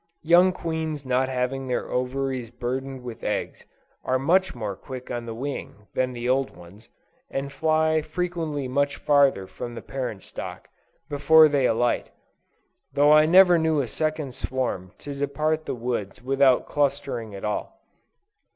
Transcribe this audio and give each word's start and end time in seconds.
Young 0.23 0.51
queens 0.51 1.05
not 1.05 1.29
having 1.29 1.67
their 1.67 1.87
ovaries 1.91 2.49
burdened 2.49 3.03
with 3.03 3.23
eggs, 3.23 3.67
are 4.03 4.17
much 4.17 4.55
more 4.55 4.75
quick 4.75 5.11
on 5.11 5.27
the 5.27 5.35
wing, 5.35 5.85
than 5.93 6.17
old 6.27 6.57
ones, 6.57 6.89
and 7.29 7.53
fly 7.53 8.01
frequently 8.01 8.67
much 8.67 8.95
farther 8.97 9.45
from 9.45 9.75
the 9.75 9.81
parent 9.83 10.23
stock, 10.23 10.67
before 11.07 11.47
they 11.47 11.67
alight; 11.67 12.09
though 12.91 13.11
I 13.11 13.27
never 13.27 13.59
knew 13.59 13.79
a 13.79 13.87
second 13.87 14.33
swarm 14.33 14.91
to 14.97 15.13
depart 15.13 15.67
to 15.67 15.73
the 15.73 15.75
woods 15.75 16.19
without 16.23 16.65
clustering 16.67 17.35
at 17.35 17.45
all. 17.45 17.79